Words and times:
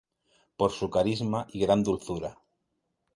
Por 0.57 0.71
su 0.71 0.89
carisma 0.89 1.45
y 1.53 1.59
gran 1.59 1.83
dulzura. 1.83 2.39